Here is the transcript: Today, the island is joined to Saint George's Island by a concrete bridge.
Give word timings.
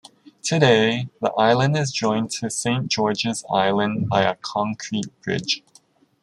Today, 0.41 1.09
the 1.21 1.31
island 1.33 1.77
is 1.77 1.91
joined 1.91 2.31
to 2.31 2.49
Saint 2.49 2.87
George's 2.87 3.45
Island 3.51 4.09
by 4.09 4.23
a 4.23 4.33
concrete 4.33 5.05
bridge. 5.21 5.61